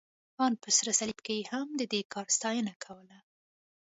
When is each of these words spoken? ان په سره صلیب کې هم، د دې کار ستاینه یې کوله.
ان 0.43 0.53
په 0.63 0.69
سره 0.77 0.91
صلیب 0.99 1.19
کې 1.25 1.47
هم، 1.51 1.67
د 1.79 1.81
دې 1.91 2.01
کار 2.13 2.27
ستاینه 2.37 2.71
یې 2.73 2.81
کوله. 2.85 3.17